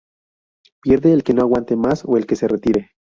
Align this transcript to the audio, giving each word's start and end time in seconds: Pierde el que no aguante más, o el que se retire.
Pierde 0.81 1.13
el 1.13 1.23
que 1.23 1.35
no 1.35 1.43
aguante 1.43 1.75
más, 1.75 2.01
o 2.07 2.17
el 2.17 2.25
que 2.25 2.35
se 2.35 2.47
retire. 2.47 2.89